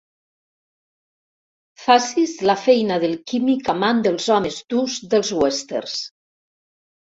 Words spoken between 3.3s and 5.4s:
químic amant dels homes durs dels